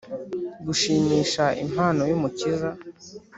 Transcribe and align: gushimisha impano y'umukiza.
gushimisha 0.65 1.43
impano 1.63 2.01
y'umukiza. 2.09 2.69